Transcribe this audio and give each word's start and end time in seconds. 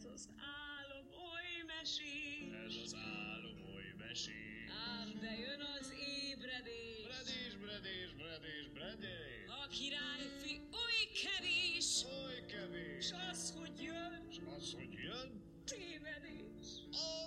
Ez 0.00 0.06
az 0.14 0.28
álom 0.36 1.06
oly 1.30 1.64
mesés. 1.66 2.52
Ez 2.66 2.74
az 2.84 2.94
álom 2.94 3.58
oly 3.74 3.94
mesés. 3.98 4.70
Ám 4.88 5.18
de 5.20 5.32
jön 5.38 5.60
az 5.78 5.92
ébredés. 5.92 7.04
Bredés, 7.06 7.56
bredés, 7.56 8.12
bredés, 8.12 8.68
bredés. 8.68 9.48
A 9.62 9.66
királyfi 9.68 10.54
oly 10.82 11.02
kevés. 11.22 12.04
Oly 12.24 12.44
kevés. 12.46 13.06
S 13.06 13.12
az, 13.30 13.54
hogy 13.58 13.82
jön, 13.82 14.30
S 14.30 14.38
az, 14.56 14.74
hogy 14.74 14.92
jön, 14.92 15.42
tévedés. 15.64 16.68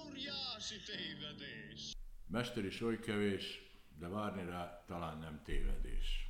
óriási 0.06 0.80
tévedés. 0.86 1.92
Mester 2.28 2.66
is 2.66 2.82
oly 2.82 3.00
kevés, 3.00 3.62
de 4.00 4.08
várni 4.08 4.46
rá 4.46 4.84
talán 4.88 5.18
nem 5.18 5.42
tévedés. 5.44 6.30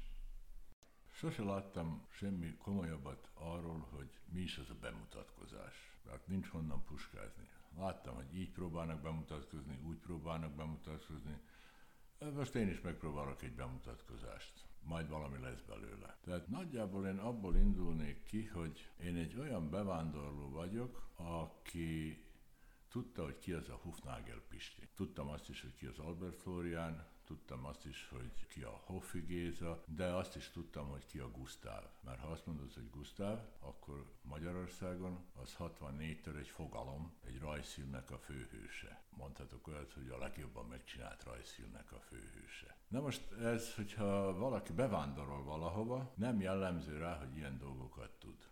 Sose 1.12 1.44
láttam 1.44 2.08
semmi 2.12 2.56
komolyabbat 2.58 3.30
arról, 3.34 3.88
hogy 3.92 4.10
mi 4.26 4.42
is 4.42 4.58
az 4.58 4.70
a 4.70 4.76
bemutatkozás. 4.82 5.93
Mert 6.06 6.28
nincs 6.28 6.48
honnan 6.48 6.84
puskázni. 6.84 7.50
Láttam, 7.78 8.16
hogy 8.16 8.36
így 8.36 8.52
próbálnak 8.52 9.02
bemutatkozni, 9.02 9.80
úgy 9.86 9.98
próbálnak 9.98 10.52
bemutatkozni. 10.56 11.40
Most 12.34 12.56
én 12.56 12.68
is 12.68 12.82
megpróbálok 12.82 13.42
egy 13.42 13.56
bemutatkozást. 13.56 14.66
Majd 14.84 15.10
valami 15.10 15.40
lesz 15.40 15.62
belőle. 15.62 16.18
Tehát 16.22 16.48
nagyjából 16.48 17.08
én 17.08 17.18
abból 17.18 17.56
indulnék 17.56 18.24
ki, 18.24 18.46
hogy 18.46 18.92
én 19.00 19.16
egy 19.16 19.36
olyan 19.40 19.70
bevándorló 19.70 20.50
vagyok, 20.50 21.10
aki 21.16 22.24
tudta, 22.90 23.24
hogy 23.24 23.38
ki 23.38 23.52
az 23.52 23.70
a 23.70 23.76
Hufnagel 23.76 24.42
Pisti. 24.50 24.90
Tudtam 24.96 25.30
azt 25.30 25.50
is, 25.50 25.62
hogy 25.62 25.74
ki 25.74 25.86
az 25.86 26.00
Albert 26.00 26.42
Florian, 26.42 27.06
tudtam 27.24 27.66
azt 27.66 27.86
is, 27.86 28.10
hogy 28.10 28.48
ki 28.48 28.62
a 28.64 28.82
Hoffi 28.86 29.20
Géza, 29.20 29.84
de 29.88 30.06
azt 30.06 30.36
is 30.36 30.50
tudtam, 30.50 30.88
hogy 30.88 31.06
ki 31.06 31.20
a 31.20 31.32
Gusztáv. 31.32 31.84
Mert 32.04 32.20
ha 32.20 32.28
azt 32.28 32.46
mondod, 32.46 32.74
hogy 32.74 32.90
Gusztáv, 32.90 33.40
akkor 33.60 34.06
Magyarországon 34.22 35.26
az 35.42 35.56
64-től 35.60 36.38
egy 36.38 36.48
fogalom, 36.48 37.14
egy 37.26 37.40
rajzfilmnek 37.40 38.12
a 38.12 38.18
főhőse. 38.18 39.04
Mondhatok 39.10 39.68
olyat, 39.68 39.94
hogy 39.94 40.10
a 40.10 40.18
legjobban 40.18 40.66
megcsinált 40.66 41.24
rajzfilmnek 41.24 41.92
a 41.92 42.00
főhőse. 42.00 42.78
Na 42.88 43.02
most 43.02 43.32
ez, 43.32 43.76
hogyha 43.76 44.38
valaki 44.38 44.74
bevándorol 44.74 45.44
valahova, 45.44 46.14
nem 46.16 46.42
jellemző 46.42 46.98
rá, 46.98 47.18
hogy 47.18 47.36
ilyen 47.36 47.58
dolgokat 47.58 48.12
tud. 48.20 48.52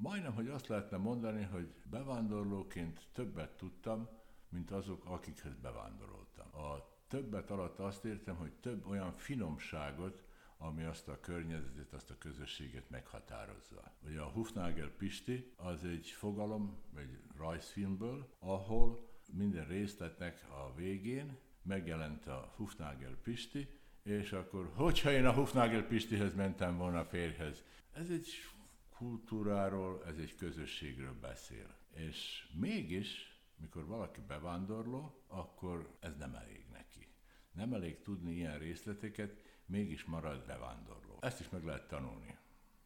Majdnem, 0.00 0.34
hogy 0.34 0.48
azt 0.48 0.66
lehetne 0.66 0.96
mondani, 0.96 1.42
hogy 1.42 1.74
bevándorlóként 1.84 3.06
többet 3.12 3.56
tudtam, 3.56 4.08
mint 4.48 4.70
azok, 4.70 5.04
akikhez 5.04 5.54
bevándoroltam. 5.54 6.54
A 6.54 6.91
többet 7.12 7.50
alatt 7.50 7.78
azt 7.78 8.04
értem, 8.04 8.36
hogy 8.36 8.52
több 8.52 8.86
olyan 8.86 9.12
finomságot, 9.12 10.22
ami 10.58 10.84
azt 10.84 11.08
a 11.08 11.20
környezetet, 11.20 11.92
azt 11.92 12.10
a 12.10 12.18
közösséget 12.18 12.90
meghatározza. 12.90 13.92
Ugye 14.06 14.20
a 14.20 14.28
Hufnagel 14.28 14.90
Pisti 14.90 15.52
az 15.56 15.84
egy 15.84 16.06
fogalom, 16.06 16.82
egy 16.96 17.18
rajzfilmből, 17.36 18.28
ahol 18.38 19.08
minden 19.32 19.66
részletnek 19.66 20.44
a 20.50 20.74
végén 20.74 21.38
megjelent 21.62 22.26
a 22.26 22.52
Hufnagel 22.56 23.16
Pisti, 23.22 23.68
és 24.02 24.32
akkor, 24.32 24.70
hogyha 24.74 25.10
én 25.10 25.26
a 25.26 25.32
Hufnagel 25.32 25.86
Pistihez 25.86 26.34
mentem 26.34 26.76
volna 26.76 26.98
a 26.98 27.04
férjhez, 27.04 27.62
ez 27.92 28.10
egy 28.10 28.28
kultúráról, 28.96 30.02
ez 30.06 30.18
egy 30.18 30.34
közösségről 30.36 31.14
beszél. 31.20 31.74
És 31.94 32.48
mégis, 32.60 33.40
mikor 33.56 33.86
valaki 33.86 34.20
bevándorló, 34.26 35.24
akkor 35.26 35.96
ez 36.00 36.16
nem 36.16 36.34
elég. 36.34 36.62
Nem 37.52 37.72
elég 37.72 38.02
tudni 38.02 38.32
ilyen 38.32 38.58
részleteket, 38.58 39.42
mégis 39.66 40.04
marad 40.04 40.46
bevándorló. 40.46 41.18
Ezt 41.20 41.40
is 41.40 41.48
meg 41.48 41.64
lehet 41.64 41.88
tanulni. 41.88 42.36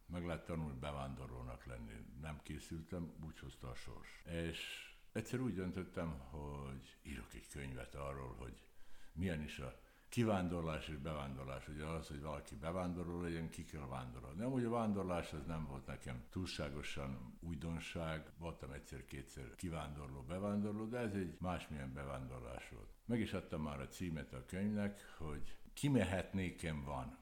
Meg 0.05 0.25
lehet 0.25 0.45
tanulni 0.45 0.79
bevándorlónak 0.79 1.65
lenni. 1.65 1.93
Nem 2.21 2.39
készültem, 2.43 3.13
úgy 3.25 3.39
hozta 3.39 3.69
a 3.69 3.75
sors. 3.75 4.21
És 4.25 4.91
egyszer 5.11 5.39
úgy 5.39 5.53
döntöttem, 5.53 6.19
hogy 6.19 6.97
írok 7.03 7.33
egy 7.33 7.47
könyvet 7.47 7.95
arról, 7.95 8.35
hogy 8.35 8.63
milyen 9.13 9.41
is 9.41 9.59
a 9.59 9.79
kivándorlás 10.17 10.87
és 10.87 10.95
bevándorlás. 10.95 11.67
Ugye 11.67 11.85
az, 11.85 12.07
hogy 12.07 12.21
valaki 12.21 12.55
bevándorló 12.55 13.21
legyen, 13.21 13.49
ki 13.49 13.65
kell 13.65 13.87
vándorolni. 13.87 14.39
Nem, 14.39 14.51
hogy 14.51 14.63
a 14.63 14.69
vándorlás 14.69 15.33
az 15.33 15.45
nem 15.45 15.65
volt 15.65 15.85
nekem 15.85 16.23
túlságosan 16.29 17.37
újdonság. 17.39 18.31
Voltam 18.37 18.71
egyszer-kétszer 18.71 19.55
kivándorló, 19.55 20.21
bevándorló, 20.21 20.85
de 20.85 20.97
ez 20.97 21.13
egy 21.13 21.37
másmilyen 21.39 21.93
bevándorlás 21.93 22.69
volt. 22.69 22.89
Meg 23.05 23.19
is 23.19 23.33
adtam 23.33 23.61
már 23.61 23.79
a 23.79 23.87
címet 23.87 24.33
a 24.33 24.45
könyvnek, 24.45 25.15
hogy 25.17 25.57
kimehetnékem 25.73 26.83
van. 26.83 27.17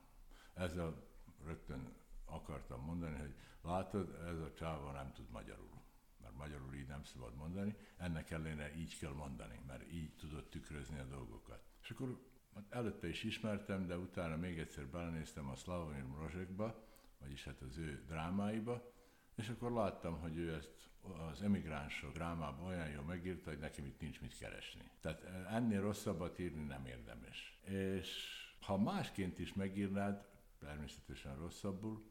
Ez 0.54 0.78
a 0.78 1.08
rögtön 1.46 1.94
akartam 2.26 2.82
mondani, 2.82 3.18
hogy 3.18 3.36
látod, 3.62 4.16
ez 4.28 4.40
a 4.40 4.54
csáva 4.54 4.92
nem 4.92 5.12
tud 5.14 5.30
magyarul 5.32 5.84
mert 6.22 6.38
magyarul 6.38 6.74
így 6.74 6.88
nem 6.88 7.04
szabad 7.04 7.36
mondani, 7.36 7.76
ennek 7.98 8.32
ellenére 8.32 8.76
így 8.76 8.98
kell 8.98 9.14
mondani, 9.14 9.60
mert 9.68 9.92
így 9.92 10.16
tudod 10.16 10.46
tükrözni 10.46 11.00
a 11.00 11.06
dolgokat. 11.06 11.64
És 11.82 11.90
akkor 11.90 12.20
előtte 12.70 13.08
is 13.08 13.24
ismertem, 13.24 13.88
de 13.88 13.98
utána 13.98 14.36
még 14.36 14.60
egyszer 14.60 14.88
belenéztem 14.88 15.50
a 15.50 15.56
Slavomir 15.56 16.04
Mrozsekba, 16.04 16.84
vagyis 17.20 17.44
hát 17.44 17.62
az 17.62 17.78
ő 17.78 18.04
drámáiba, 18.08 18.94
és 19.36 19.50
akkor 19.50 19.72
láttam, 19.72 20.20
hogy 20.20 20.38
ő 20.38 20.54
ezt 20.54 20.90
az 21.32 21.42
emigránsok 21.42 22.14
drámában 22.14 22.66
olyan 22.66 22.90
jól 22.90 23.04
megírta, 23.04 23.50
hogy 23.50 23.60
nekem 23.60 23.86
itt 23.86 24.00
nincs 24.00 24.22
mit 24.22 24.38
keresni. 24.38 24.90
Tehát 25.00 25.24
ennél 25.50 25.82
rosszabbat 25.82 26.40
írni 26.40 26.64
nem 26.64 26.86
érdemes. 26.86 27.60
És 27.64 28.40
ha 28.62 28.78
másként 28.78 29.40
is 29.40 29.54
megírnád, 29.54 30.26
természetesen 30.60 31.38
rosszabbul, 31.38 32.04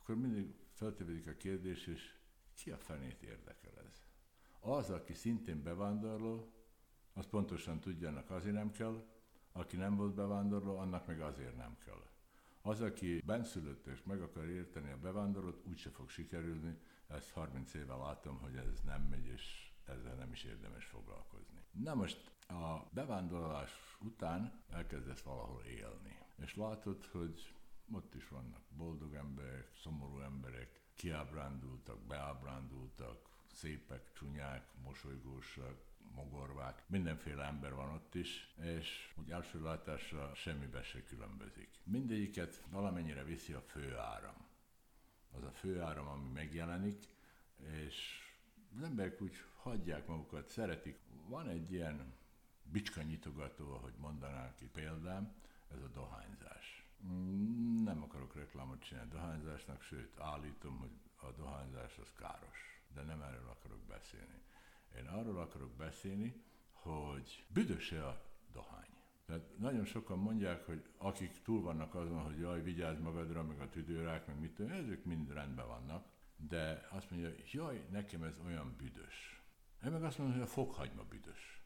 akkor 0.00 0.16
mindig 0.16 0.54
feltevődik 0.72 1.26
a 1.26 1.36
kérdés, 1.36 1.86
és 1.86 2.14
ki 2.54 2.70
a 2.70 2.78
fenét 2.78 3.22
érdekel 3.22 3.72
ez? 3.86 4.02
Az, 4.60 4.90
aki 4.90 5.14
szintén 5.14 5.62
bevándorló, 5.62 6.52
az 7.12 7.26
pontosan 7.26 7.80
tudja, 7.80 8.08
annak 8.08 8.30
azért 8.30 8.54
nem 8.54 8.70
kell, 8.70 9.04
aki 9.52 9.76
nem 9.76 9.96
volt 9.96 10.14
bevándorló, 10.14 10.78
annak 10.78 11.06
meg 11.06 11.20
azért 11.20 11.56
nem 11.56 11.76
kell. 11.84 12.02
Az, 12.62 12.80
aki 12.80 13.22
benszülött 13.26 13.86
és 13.86 14.02
meg 14.02 14.20
akar 14.20 14.48
érteni 14.48 14.90
a 14.90 14.98
bevándorlót, 14.98 15.62
úgyse 15.66 15.90
fog 15.90 16.08
sikerülni. 16.08 16.78
Ezt 17.06 17.30
30 17.30 17.74
éve 17.74 17.94
látom, 17.94 18.38
hogy 18.38 18.56
ez 18.56 18.80
nem 18.84 19.02
megy, 19.02 19.26
és 19.26 19.72
ezzel 19.84 20.14
nem 20.14 20.32
is 20.32 20.44
érdemes 20.44 20.84
foglalkozni. 20.84 21.60
Na 21.70 21.94
most 21.94 22.30
a 22.48 22.88
bevándorlás 22.92 23.96
után 24.00 24.62
elkezdesz 24.70 25.20
valahol 25.20 25.62
élni. 25.62 26.18
És 26.36 26.56
látod, 26.56 27.04
hogy 27.04 27.54
ott 27.92 28.14
is 28.14 28.28
vannak 28.28 28.62
boldog 28.76 29.14
emberek, 29.14 29.70
szomorú 29.74 30.18
emberek, 30.18 30.80
kiábrándultak, 30.94 32.00
beábrándultak, 32.00 33.28
szépek, 33.52 34.12
csúnyák, 34.12 34.66
mosolygósak, 34.82 35.86
mogorvák, 36.14 36.82
mindenféle 36.86 37.44
ember 37.44 37.74
van 37.74 37.94
ott 37.94 38.14
is, 38.14 38.54
és 38.60 39.14
úgy 39.16 39.30
első 39.30 39.62
látásra 39.62 40.34
semmibe 40.34 40.82
se 40.82 41.02
különbözik. 41.02 41.68
Mindegyiket 41.84 42.62
valamennyire 42.70 43.24
viszi 43.24 43.52
a 43.52 43.60
főáram. 43.60 44.46
Az 45.30 45.42
a 45.42 45.50
főáram, 45.50 46.06
ami 46.08 46.28
megjelenik, 46.28 47.04
és 47.56 48.26
az 48.76 48.82
emberek 48.82 49.20
úgy 49.20 49.36
hagyják 49.56 50.06
magukat, 50.06 50.48
szeretik. 50.48 50.98
Van 51.28 51.48
egy 51.48 51.72
ilyen 51.72 52.14
bicska 52.62 53.02
nyitogató, 53.02 53.72
ahogy 53.72 53.94
mondanák 53.96 54.54
ki 54.54 54.66
példám, 54.66 55.34
ez 55.68 55.82
a 55.82 55.88
dohányzás. 55.88 56.86
Nem 57.84 58.02
akarok 58.02 58.34
reklámot 58.34 58.82
csinálni 58.82 59.10
dohányzásnak, 59.10 59.82
sőt 59.82 60.20
állítom, 60.20 60.78
hogy 60.78 60.90
a 61.16 61.32
dohányzás 61.32 61.98
az 61.98 62.12
káros, 62.18 62.77
de 62.94 63.02
nem 63.02 63.22
erről 63.22 63.48
akarok 63.48 63.80
beszélni. 63.80 64.42
Én 64.96 65.06
arról 65.06 65.40
akarok 65.40 65.70
beszélni, 65.70 66.42
hogy 66.72 67.44
büdöse 67.48 68.06
a 68.06 68.22
dohány. 68.52 68.88
Tehát 69.26 69.58
nagyon 69.58 69.84
sokan 69.84 70.18
mondják, 70.18 70.66
hogy 70.66 70.84
akik 70.98 71.42
túl 71.42 71.62
vannak 71.62 71.94
azon, 71.94 72.22
hogy 72.22 72.38
jaj, 72.38 72.62
vigyázz 72.62 73.00
magadra, 73.00 73.42
meg 73.42 73.60
a 73.60 73.68
tüdőrák, 73.68 74.26
meg 74.26 74.40
mit 74.40 74.54
tudom, 74.54 74.72
ezek 74.72 75.04
mind 75.04 75.32
rendben 75.32 75.66
vannak, 75.66 76.06
de 76.36 76.88
azt 76.90 77.10
mondja, 77.10 77.30
jaj, 77.52 77.86
nekem 77.90 78.22
ez 78.22 78.40
olyan 78.46 78.74
büdös. 78.76 79.42
Én 79.84 79.90
meg 79.90 80.04
azt 80.04 80.18
mondom, 80.18 80.36
hogy 80.36 80.46
a 80.46 80.50
fokhagyma 80.50 81.02
büdös. 81.02 81.62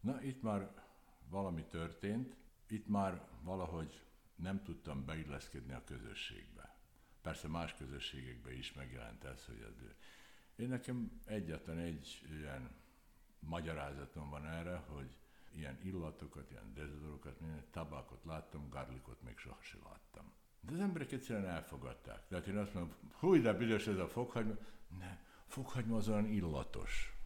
Na, 0.00 0.22
itt 0.22 0.42
már 0.42 0.82
valami 1.28 1.64
történt, 1.64 2.36
itt 2.66 2.88
már 2.88 3.28
valahogy 3.42 4.02
nem 4.36 4.62
tudtam 4.62 5.04
beilleszkedni 5.04 5.72
a 5.72 5.84
közösségbe. 5.84 6.76
Persze 7.22 7.48
más 7.48 7.74
közösségekben 7.74 8.52
is 8.52 8.72
megjelent 8.72 9.24
ez, 9.24 9.44
hogy 9.44 9.60
ez 9.60 9.82
én 10.56 10.68
nekem 10.68 11.20
egyetlen 11.24 11.78
egy 11.78 12.26
ilyen 12.30 12.70
magyarázatom 13.38 14.30
van 14.30 14.46
erre, 14.46 14.76
hogy 14.76 15.16
ilyen 15.52 15.78
illatokat, 15.82 16.50
ilyen 16.50 16.74
dezodorokat, 16.74 17.40
minden 17.40 17.64
tabákot 17.70 18.24
láttam, 18.24 18.68
garlikot 18.68 19.22
még 19.22 19.38
sohasem 19.38 19.80
láttam. 19.84 20.32
De 20.60 20.72
az 20.72 20.80
emberek 20.80 21.12
egyszerűen 21.12 21.46
elfogadták. 21.46 22.26
Tehát 22.26 22.46
én 22.46 22.56
azt 22.56 22.74
mondom, 22.74 22.94
húj, 23.12 23.40
de 23.40 23.52
büdös 23.52 23.86
ez 23.86 23.98
a 23.98 24.08
fokhagyma. 24.08 24.54
Ne, 24.98 25.18
fokhagyma 25.46 25.96
az 25.96 26.08
olyan 26.08 26.26
illatos. 26.26 27.16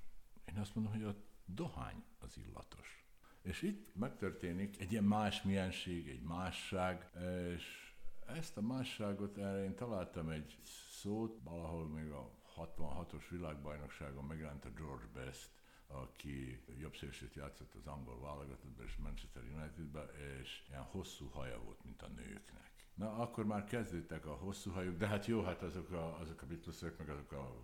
Én 0.44 0.56
azt 0.58 0.74
mondom, 0.74 0.92
hogy 0.92 1.02
a 1.02 1.14
dohány 1.44 2.04
az 2.18 2.38
illatos. 2.38 3.06
És 3.42 3.62
itt 3.62 3.94
megtörténik 3.94 4.80
egy 4.80 4.92
ilyen 4.92 5.04
más 5.04 5.42
milyenség, 5.42 6.08
egy 6.08 6.22
másság, 6.22 7.10
és 7.54 7.92
ezt 8.26 8.56
a 8.56 8.60
másságot 8.60 9.38
erre 9.38 9.64
én 9.64 9.74
találtam 9.74 10.28
egy 10.28 10.58
szót, 10.90 11.38
valahol 11.42 11.88
még 11.88 12.10
a 12.10 12.30
66-os 12.58 13.28
világbajnokságon 13.30 14.24
megjelent 14.24 14.64
a 14.64 14.70
George 14.70 15.06
Best, 15.14 15.50
aki 15.86 16.62
jobb 16.78 16.96
szélsőt 16.96 17.34
játszott 17.34 17.74
az 17.74 17.86
angol 17.86 18.20
válogatottban 18.20 18.86
és 18.86 18.96
Manchester 18.96 19.42
Unitedben, 19.42 20.08
és 20.40 20.64
ilyen 20.68 20.82
hosszú 20.82 21.28
haja 21.28 21.60
volt, 21.62 21.84
mint 21.84 22.02
a 22.02 22.08
nőknek. 22.08 22.70
Na, 22.94 23.16
akkor 23.16 23.44
már 23.44 23.64
kezdődtek 23.64 24.26
a 24.26 24.34
hosszú 24.34 24.70
hajuk, 24.70 24.96
de 24.96 25.06
hát 25.06 25.26
jó, 25.26 25.42
hát 25.42 25.62
azok 25.62 25.90
a, 25.90 26.18
azok 26.18 26.42
a 26.42 26.46
Beatlesek, 26.46 26.98
meg 26.98 27.08
azok 27.08 27.32
a 27.32 27.54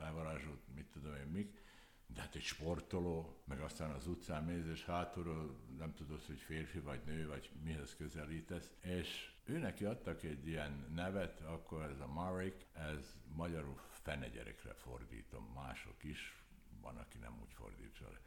elvarázsolt, 0.00 0.60
mit 0.74 0.86
tudom 0.86 1.14
én 1.14 1.26
mik, 1.26 1.66
de 2.06 2.20
hát 2.20 2.34
egy 2.34 2.42
sportoló, 2.42 3.42
meg 3.44 3.60
aztán 3.60 3.90
az 3.90 4.06
utcán 4.06 4.44
mész, 4.44 4.66
és 4.72 4.84
hátulról 4.84 5.56
nem 5.78 5.94
tudod, 5.94 6.24
hogy 6.24 6.38
férfi 6.38 6.78
vagy 6.78 7.00
nő, 7.04 7.26
vagy 7.26 7.50
mihez 7.62 7.96
közelítesz, 7.96 8.72
és 8.80 9.32
ő 9.48 9.58
neki 9.58 9.84
adtak 9.84 10.22
egy 10.22 10.46
ilyen 10.46 10.92
nevet, 10.94 11.40
akkor 11.40 11.82
ez 11.82 12.00
a 12.00 12.06
Marek, 12.06 12.66
ez 12.72 13.16
magyarul 13.34 13.80
fenegyerekre 13.90 14.74
fordítom, 14.74 15.44
mások 15.54 16.04
is, 16.04 16.44
van, 16.80 16.96
aki 16.96 17.18
nem 17.18 17.38
úgy 17.40 17.52
fordítsa 17.52 18.10
le. 18.10 18.20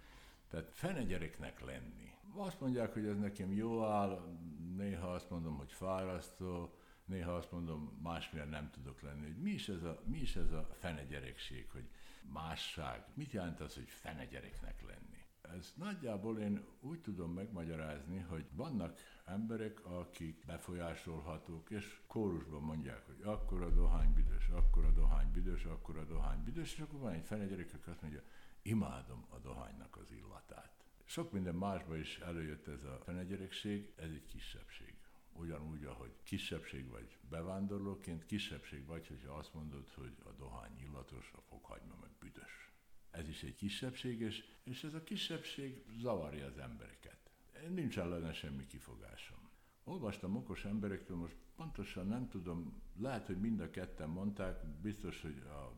Tehát 0.50 0.72
fenegyereknek 0.74 1.60
lenni. 1.60 2.14
Azt 2.36 2.60
mondják, 2.60 2.94
hogy 2.94 3.06
ez 3.06 3.18
nekem 3.18 3.54
jó 3.54 3.84
áll, 3.86 4.38
néha 4.76 5.14
azt 5.14 5.30
mondom, 5.30 5.58
hogy 5.58 5.72
fárasztó, 5.72 6.76
néha 7.06 7.36
azt 7.36 7.52
mondom, 7.52 8.00
másmilyen 8.04 8.48
nem 8.48 8.70
tudok 8.70 9.02
lenni. 9.02 9.26
Hogy 9.26 9.42
mi 9.42 9.50
is 9.52 9.70
ez 9.70 9.84
a, 9.84 10.02
mi 10.06 10.18
is 10.18 10.36
ez 10.36 10.52
a 10.52 10.68
fenegyerekség, 10.80 11.70
hogy 11.72 11.90
másság. 12.22 13.06
Mit 13.14 13.32
jelent 13.32 13.60
az, 13.60 13.74
hogy 13.74 13.90
fenegyereknek 13.90 14.82
lenni? 14.82 15.24
Ez 15.42 15.74
nagyjából 15.76 16.40
én 16.40 16.66
úgy 16.82 17.02
tudom 17.02 17.34
megmagyarázni, 17.34 18.20
hogy 18.20 18.46
vannak 18.52 19.00
emberek, 19.26 19.86
akik 19.86 20.46
befolyásolhatók, 20.46 21.70
és 21.70 22.02
kórusban 22.08 22.62
mondják, 22.62 23.06
hogy 23.06 23.22
akkor 23.22 23.62
a 23.62 23.70
dohány 23.70 24.14
büdös, 24.14 24.48
akkor 24.48 24.86
a 24.86 24.92
dohány 24.92 25.32
büdös, 25.32 25.66
akkor 25.66 25.98
a 25.98 26.06
dohány 26.06 26.44
büdös, 26.44 26.74
és 26.74 26.80
akkor 26.80 27.00
van 27.00 27.14
egy 27.14 27.26
fenegyerek, 27.26 27.74
aki 27.74 27.90
azt 27.90 28.02
mondja, 28.02 28.22
imádom 28.62 29.26
a 29.30 29.38
dohánynak 29.38 29.98
az 29.98 30.12
illatát. 30.12 30.86
Sok 31.06 31.32
minden 31.32 31.56
másban 31.56 32.00
is 32.00 32.20
előjött 32.20 32.68
ez 32.68 32.84
a 32.84 33.00
fenegyerekség, 33.04 33.94
ez 33.96 34.10
egy 34.10 34.26
kisebbség. 34.26 34.96
Ugyanúgy, 35.34 35.86
ahogy 35.86 36.12
kisebbség 36.24 36.90
vagy 36.90 37.18
bevándorlóként, 37.30 38.26
kisebbség 38.26 38.86
vagy, 38.86 39.08
hogyha 39.08 39.34
azt 39.34 39.54
mondod, 39.54 39.90
hogy 39.90 40.18
a 40.26 40.32
dohány 40.32 40.80
illatos, 40.80 41.32
a 41.36 41.42
fokhagyma 41.42 41.96
meg 42.02 42.12
büdös. 42.20 42.71
Ez 43.12 43.28
is 43.28 43.44
egy 43.44 43.56
kisebbség, 43.56 44.20
és, 44.20 44.44
és 44.64 44.84
ez 44.84 44.94
a 44.94 45.04
kisebbség 45.04 45.84
zavarja 46.00 46.46
az 46.46 46.58
embereket. 46.58 47.32
Nincs 47.70 48.00
ellene 48.00 48.34
semmi 48.34 48.68
kifogásom. 48.68 49.50
Olvastam 49.84 50.36
okos 50.36 50.66
emberektől, 50.66 51.18
most 51.18 51.36
pontosan 51.56 52.08
nem 52.08 52.30
tudom, 52.30 52.82
lehet, 53.00 53.26
hogy 53.26 53.40
mind 53.40 53.60
a 53.60 53.70
ketten 53.70 54.10
mondták, 54.10 54.66
biztos, 54.66 55.22
hogy 55.22 55.38
a 55.38 55.74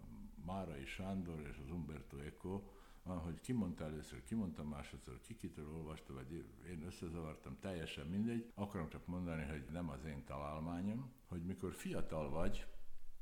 Márai 0.45 0.85
Sándor 0.85 1.39
és 1.39 1.57
az 1.63 1.71
Umberto 1.71 2.17
Eco, 2.17 2.63
hogy 3.03 3.39
ki 3.41 3.53
mondta 3.53 3.83
először, 3.83 4.23
ki 4.23 4.35
mondta 4.35 4.63
másodszor, 4.63 5.21
ki 5.21 5.35
kitől 5.35 5.67
olvasta, 5.67 6.13
vagy 6.13 6.45
én 6.69 6.83
összezavartam, 6.85 7.57
teljesen 7.59 8.07
mindegy. 8.07 8.51
Akarom 8.55 8.89
csak 8.89 9.05
mondani, 9.05 9.43
hogy 9.43 9.63
nem 9.71 9.89
az 9.89 10.05
én 10.05 10.23
találmányom, 10.25 11.11
hogy 11.27 11.45
mikor 11.45 11.73
fiatal 11.73 12.29
vagy, 12.29 12.65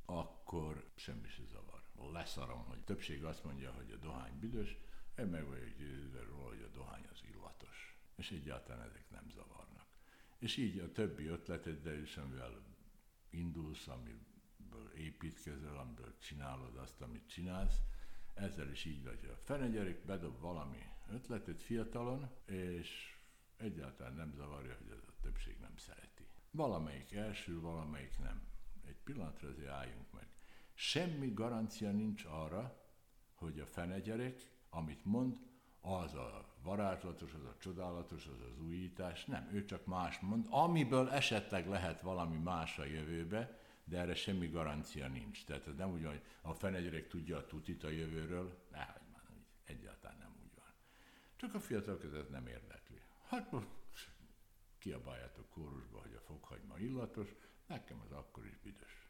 akkor 0.06 0.86
semmi 0.96 1.28
se 1.28 1.44
zavar. 1.52 1.71
Leszarom, 2.22 2.66
hogy 2.66 2.84
többség 2.84 3.24
azt 3.24 3.44
mondja, 3.44 3.72
hogy 3.72 3.92
a 3.92 3.98
dohány 3.98 4.40
büdös, 4.40 4.78
én 5.18 5.26
meg 5.26 5.46
vagyok 5.46 5.78
győződve 5.78 6.24
róla, 6.24 6.48
hogy 6.48 6.62
a 6.62 6.78
dohány 6.78 7.08
az 7.12 7.24
illatos. 7.34 8.00
És 8.16 8.32
egyáltalán 8.32 8.88
ezek 8.88 9.10
nem 9.10 9.30
zavarnak. 9.30 9.86
És 10.40 10.58
így 10.58 10.80
a 10.80 10.92
többi 10.92 11.26
ötleteddel 11.26 12.02
is, 12.02 12.18
amivel 12.18 12.64
indulsz, 13.30 13.88
amiből 13.88 14.92
építkezel, 14.96 15.78
amiből 15.78 16.18
csinálod 16.18 16.76
azt, 16.76 17.02
amit 17.02 17.28
csinálsz, 17.28 17.80
ezzel 18.34 18.72
is 18.72 18.86
így 18.86 19.04
vagy. 19.04 19.26
A 19.26 19.38
fenegyerek 19.38 20.06
bedob 20.06 20.40
valami 20.40 20.84
ötletet 21.10 21.64
fiatalon, 21.64 22.30
és 22.46 23.18
egyáltalán 23.58 24.14
nem 24.14 24.34
zavarja, 24.34 24.76
hogy 24.78 24.92
ez 24.92 25.04
a 25.08 25.22
többség 25.22 25.58
nem 25.60 25.78
szereti. 25.78 26.28
Valamelyik 26.52 27.14
első, 27.14 27.60
valamelyik 27.60 28.20
nem. 28.20 28.42
Egy 28.86 28.98
pillanatra 29.04 29.50
azért 29.50 29.70
álljunk 29.70 30.12
meg. 30.12 30.28
Semmi 30.82 31.34
garancia 31.34 31.92
nincs 31.92 32.26
arra, 32.26 32.82
hogy 33.36 33.60
a 33.60 33.66
fenegyerek, 33.66 34.52
amit 34.70 35.06
mond, 35.06 35.38
az 35.82 36.14
a 36.14 36.56
varázslatos, 36.64 37.34
az 37.34 37.44
a 37.44 37.56
csodálatos, 37.60 38.26
az 38.26 38.42
az 38.42 38.60
újítás. 38.60 39.26
Nem, 39.26 39.50
ő 39.52 39.66
csak 39.66 39.86
más 39.86 40.20
mond, 40.20 40.46
amiből 40.50 41.10
esetleg 41.10 41.68
lehet 41.68 42.02
valami 42.02 42.38
más 42.38 42.80
a 42.80 42.86
jövőbe, 42.86 43.60
de 43.84 43.98
erre 43.98 44.16
semmi 44.16 44.48
garancia 44.48 45.08
nincs. 45.08 45.46
Tehát 45.46 45.68
ez 45.68 45.76
nem 45.76 45.92
úgy 45.92 46.04
van, 46.04 46.12
hogy 46.12 46.26
a 46.42 46.54
fenegyerek 46.54 47.08
tudja 47.08 47.38
a 47.38 47.46
tutit 47.46 47.84
a 47.84 47.90
jövőről, 47.90 48.68
nehogy 48.72 49.02
már, 49.14 49.24
úgy, 49.30 49.46
egyáltalán 49.64 50.18
nem 50.18 50.36
úgy 50.44 50.56
van. 50.56 50.74
Csak 51.36 51.54
a 51.54 51.60
fiatal 51.60 51.98
között 51.98 52.30
nem 52.30 52.48
érdekli. 52.48 53.02
Hát 53.28 53.52
most 53.52 53.68
kiabáljátok 54.78 55.50
kórusba, 55.50 56.02
hogy 56.02 56.14
a 56.14 56.22
fokhagyma 56.22 56.78
illatos, 56.78 57.36
nekem 57.68 58.02
az 58.06 58.12
akkor 58.12 58.46
is 58.46 58.58
büdös. 58.58 59.01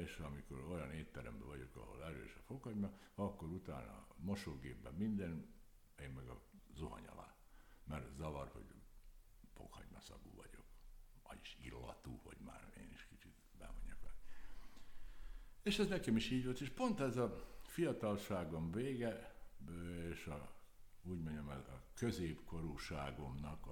És 0.00 0.18
amikor 0.18 0.64
olyan 0.70 0.92
étteremben 0.92 1.48
vagyok, 1.48 1.76
ahol 1.76 2.04
erős 2.04 2.34
a 2.34 2.42
fokhagyma, 2.42 2.90
akkor 3.14 3.48
utána 3.48 3.92
a 3.92 4.14
mosógépben 4.16 4.94
minden, 4.94 5.54
én 6.00 6.10
meg 6.10 6.28
a 6.28 6.42
zuhany 6.74 7.06
alá. 7.06 7.36
Mert 7.84 8.14
zavar, 8.16 8.48
hogy 8.48 8.64
fokhagyma 9.54 10.00
szagú 10.00 10.34
vagyok. 10.34 10.64
Vagyis 11.22 11.58
illatú, 11.60 12.20
hogy 12.22 12.36
már 12.38 12.72
én 12.78 12.90
is 12.92 13.06
kicsit 13.06 13.34
bemondjak 13.58 14.00
vele. 14.00 14.14
És 15.62 15.78
ez 15.78 15.88
nekem 15.88 16.16
is 16.16 16.30
így 16.30 16.44
volt, 16.44 16.60
és 16.60 16.70
pont 16.70 17.00
ez 17.00 17.16
a 17.16 17.58
fiatalságom 17.62 18.72
vége, 18.72 19.34
és 20.10 20.26
a, 20.26 20.54
úgy 21.02 21.22
mondjam, 21.22 21.48
a 21.48 21.82
középkorúságomnak 21.94 23.66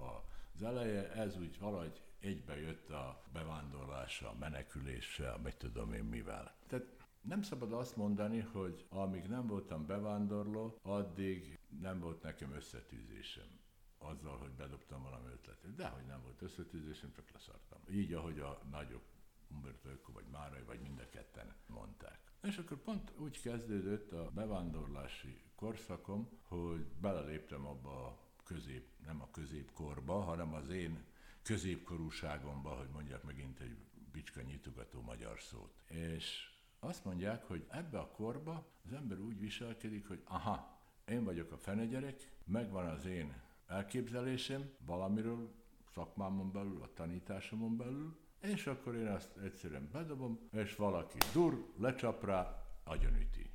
az 0.54 0.62
eleje, 0.62 1.12
ez 1.12 1.36
úgy 1.36 1.58
valahogy 1.58 2.02
egybe 2.20 2.60
jött 2.60 2.90
a 2.90 3.22
bevándorlással, 3.32 4.28
a 4.28 4.38
meneküléssel, 4.38 5.38
mit 5.38 5.56
tudom 5.56 5.92
én 5.92 6.04
mivel. 6.04 6.54
Tehát 6.66 6.86
nem 7.20 7.42
szabad 7.42 7.72
azt 7.72 7.96
mondani, 7.96 8.40
hogy 8.40 8.86
amíg 8.88 9.24
nem 9.24 9.46
voltam 9.46 9.86
bevándorló, 9.86 10.78
addig 10.82 11.58
nem 11.80 12.00
volt 12.00 12.22
nekem 12.22 12.52
összetűzésem 12.52 13.62
azzal, 13.98 14.36
hogy 14.36 14.50
bedobtam 14.50 15.02
valami 15.02 15.32
ötletet. 15.32 15.74
De 15.74 15.88
hogy 15.88 16.06
nem 16.06 16.22
volt 16.22 16.42
összetűzésem, 16.42 17.12
csak 17.12 17.30
leszartam. 17.30 17.80
Így, 17.90 18.12
ahogy 18.12 18.38
a 18.38 18.60
nagyok, 18.70 19.02
Umberto 19.50 19.88
Eco, 19.88 20.12
vagy 20.12 20.26
Márai, 20.32 20.62
vagy 20.62 20.80
mind 20.80 20.98
a 20.98 21.08
ketten 21.08 21.54
mondták. 21.66 22.18
És 22.42 22.56
akkor 22.58 22.76
pont 22.76 23.12
úgy 23.18 23.40
kezdődött 23.40 24.12
a 24.12 24.30
bevándorlási 24.34 25.42
korszakom, 25.54 26.28
hogy 26.42 26.86
beleléptem 27.00 27.66
abba 27.66 28.06
a 28.06 28.23
közép, 28.44 28.86
nem 29.06 29.22
a 29.22 29.30
középkorba, 29.30 30.20
hanem 30.20 30.54
az 30.54 30.68
én 30.68 31.04
középkorúságomba, 31.42 32.70
hogy 32.70 32.88
mondjak 32.92 33.22
megint 33.22 33.60
egy 33.60 33.76
bicska 34.12 34.40
nyitogató 34.40 35.00
magyar 35.00 35.40
szót. 35.40 35.82
És 35.88 36.50
azt 36.78 37.04
mondják, 37.04 37.44
hogy 37.44 37.66
ebbe 37.68 37.98
a 37.98 38.10
korba 38.10 38.66
az 38.84 38.92
ember 38.92 39.18
úgy 39.18 39.38
viselkedik, 39.38 40.08
hogy 40.08 40.22
aha, 40.24 40.78
én 41.08 41.24
vagyok 41.24 41.52
a 41.52 41.58
fenegyerek, 41.58 42.30
megvan 42.44 42.86
az 42.86 43.04
én 43.04 43.42
elképzelésem 43.66 44.70
valamiről, 44.86 45.54
szakmámon 45.94 46.52
belül, 46.52 46.82
a 46.82 46.92
tanításomon 46.94 47.76
belül, 47.76 48.18
és 48.40 48.66
akkor 48.66 48.94
én 48.94 49.06
azt 49.06 49.36
egyszerűen 49.36 49.88
bedobom, 49.92 50.38
és 50.52 50.76
valaki 50.76 51.18
dur, 51.32 51.72
lecsap 51.76 52.24
rá, 52.24 52.64
agyonüti. 52.84 53.50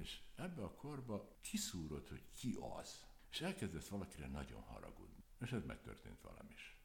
És 0.00 0.20
ebbe 0.34 0.62
a 0.62 0.74
korba 0.74 1.36
kiszúrod, 1.40 2.08
hogy 2.08 2.22
ki 2.34 2.58
az. 2.78 3.06
És 3.32 3.40
elkezdesz 3.40 3.88
valakire 3.88 4.26
nagyon 4.26 4.62
haragudni. 4.62 5.24
És 5.40 5.52
ez 5.52 5.64
megtörtént 5.64 6.20
velem 6.20 6.48
is. 6.54 6.76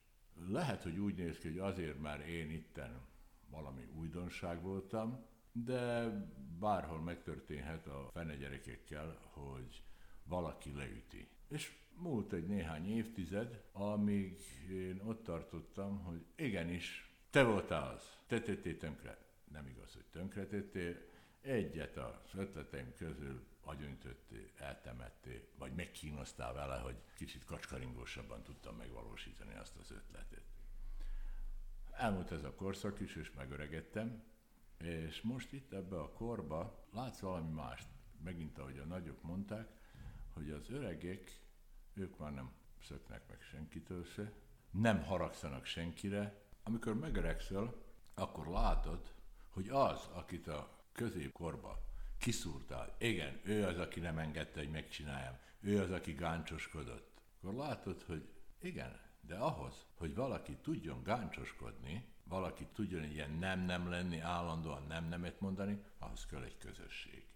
Lehet, 0.47 0.83
hogy 0.83 0.97
úgy 0.97 1.15
néz 1.15 1.37
ki, 1.37 1.47
hogy 1.47 1.59
azért, 1.59 1.99
mert 1.99 2.27
én 2.27 2.51
itten 2.51 3.05
valami 3.49 3.85
újdonság 3.85 4.61
voltam, 4.61 5.25
de 5.51 6.09
bárhol 6.59 6.99
megtörténhet 7.01 7.87
a 7.87 8.09
fene 8.13 8.35
gyerekekkel, 8.35 9.17
hogy 9.31 9.83
valaki 10.23 10.73
leüti. 10.75 11.27
És 11.47 11.77
múlt 11.95 12.33
egy 12.33 12.47
néhány 12.47 12.89
évtized, 12.89 13.63
amíg 13.71 14.39
én 14.69 15.01
ott 15.05 15.23
tartottam, 15.23 16.03
hogy 16.03 16.25
igenis, 16.35 17.11
te 17.29 17.43
voltál 17.43 17.93
az, 17.95 18.17
te 18.27 18.41
tettél 18.41 18.77
tönkre. 18.77 19.17
Nem 19.51 19.67
igaz, 19.67 19.93
hogy 19.93 20.05
tönkretettél, 20.11 20.95
egyet 21.41 21.97
az 21.97 22.33
ötleteim 22.35 22.93
közül 22.97 23.47
agyonütöttél, 23.67 24.49
eltemettél, 24.57 25.41
vagy 25.57 25.73
megkínoztál 25.75 26.53
vele, 26.53 26.77
hogy 26.77 26.95
kicsit 27.15 27.45
kacskaringósabban 27.45 28.43
tudtam 28.43 28.75
megvalósítani 28.75 29.55
azt 29.55 29.75
az 29.75 29.91
ötletet. 29.91 30.43
Elmúlt 31.91 32.31
ez 32.31 32.43
a 32.43 32.55
korszak 32.55 32.99
is, 32.99 33.15
és 33.15 33.31
megöregedtem, 33.31 34.23
és 34.77 35.21
most 35.21 35.53
itt 35.53 35.73
ebbe 35.73 35.99
a 35.99 36.11
korba 36.11 36.87
látsz 36.91 37.19
valami 37.19 37.51
mást, 37.51 37.87
megint 38.23 38.57
ahogy 38.57 38.77
a 38.77 38.85
nagyok 38.85 39.21
mondták, 39.23 39.67
hogy 40.33 40.51
az 40.51 40.69
öregek, 40.69 41.41
ők 41.93 42.17
már 42.17 42.33
nem 42.33 42.51
szöknek 42.81 43.27
meg 43.27 43.41
senkitől 43.41 44.03
se, 44.03 44.33
nem 44.71 45.03
haragszanak 45.03 45.65
senkire. 45.65 46.45
Amikor 46.63 46.99
megöregszel, 46.99 47.73
akkor 48.13 48.47
látod, 48.47 49.13
hogy 49.49 49.69
az, 49.69 50.09
akit 50.13 50.47
a 50.47 50.77
középkorba 50.91 51.85
kiszúrta, 52.27 52.95
igen, 52.97 53.39
ő 53.43 53.65
az, 53.65 53.77
aki 53.77 53.99
nem 53.99 54.17
engedte, 54.17 54.59
hogy 54.59 54.69
megcsináljam, 54.69 55.37
ő 55.59 55.81
az, 55.81 55.91
aki 55.91 56.13
gáncsoskodott. 56.13 57.21
Akkor 57.41 57.53
látod, 57.53 58.03
hogy 58.03 58.29
igen, 58.61 58.99
de 59.21 59.35
ahhoz, 59.35 59.85
hogy 59.95 60.15
valaki 60.15 60.57
tudjon 60.61 61.03
gáncsoskodni, 61.03 62.05
valaki 62.23 62.67
tudjon 62.73 63.03
ilyen 63.03 63.31
nem-nem 63.31 63.89
lenni, 63.89 64.19
állandóan 64.19 64.85
nem-nemet 64.87 65.39
mondani, 65.39 65.83
ahhoz 65.99 66.25
kell 66.25 66.43
egy 66.43 66.57
közösség. 66.57 67.25